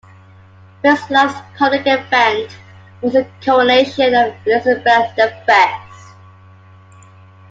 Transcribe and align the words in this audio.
Will's 0.83 1.11
last 1.11 1.43
public 1.59 1.83
event 1.85 2.51
was 3.03 3.13
the 3.13 3.29
coronation 3.45 4.15
of 4.15 4.33
Elizabeth 4.47 5.15
the 5.15 5.31
First. 5.45 6.15